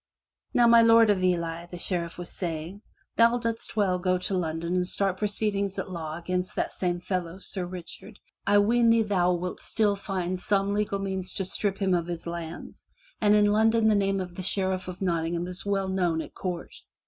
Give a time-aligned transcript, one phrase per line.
[0.51, 2.81] "Now, my Lord of Ely," the Sheriff was saying,
[3.17, 5.91] ''thou doest 67 MY BOOK HOUSE well to go to London and start proceedings at
[5.91, 8.17] law against that same fellow, Sir Richard,
[8.47, 8.97] that of late rode his high horse with thee.
[8.97, 12.87] I ween thou wilt still find some legal means to strip him of his lands,
[13.21, 16.33] and in London the name of the Sheriff of Notting ham is well known at
[16.33, 16.73] court.